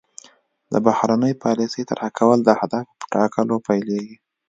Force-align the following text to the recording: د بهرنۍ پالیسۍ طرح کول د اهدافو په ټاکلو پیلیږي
د 0.71 0.73
بهرنۍ 0.85 1.33
پالیسۍ 1.43 1.83
طرح 1.89 2.07
کول 2.17 2.39
د 2.43 2.49
اهدافو 2.57 2.93
په 2.99 3.05
ټاکلو 3.13 3.55
پیلیږي 3.67 4.15